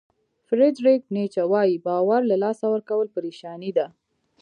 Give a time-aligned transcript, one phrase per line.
[0.47, 3.87] فریدریک نیچه وایي باور له لاسه ورکول پریشاني ده.